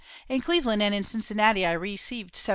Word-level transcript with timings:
In 0.27 0.41
Cleveland 0.41 0.81
and 0.81 0.95
in 0.95 1.05
Cincinnati 1.05 1.63
I 1.63 1.73
received 1.73 2.33
$750. 2.33 2.49